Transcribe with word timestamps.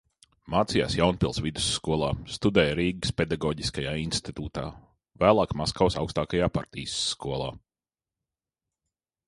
Mācījās 0.51 0.93
Jaunpils 0.99 1.39
vidusskolā, 1.47 2.07
studēja 2.37 2.71
Rīgas 2.79 3.13
Pedagoģiskajā 3.21 3.93
institūtā, 4.05 4.65
vēlāk 5.25 5.53
Maskavas 5.63 6.01
augstākajā 6.05 6.49
partijas 6.59 6.99
skolā. 7.13 7.51